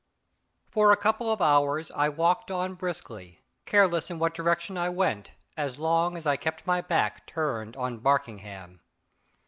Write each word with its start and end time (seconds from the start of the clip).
FOR 0.71 0.91
a 0.91 0.97
couple 0.97 1.31
of 1.31 1.43
hours 1.43 1.91
I 1.91 2.09
walked 2.09 2.49
on 2.49 2.73
briskly, 2.73 3.39
careless 3.67 4.09
in 4.09 4.17
what 4.17 4.33
direction 4.33 4.75
I 4.75 4.89
went, 4.89 5.29
so 5.55 5.69
long 5.77 6.17
as 6.17 6.25
I 6.25 6.37
kept 6.37 6.65
my 6.65 6.81
back 6.81 7.27
turned 7.27 7.77
on 7.77 7.99
Barkingham. 7.99 8.79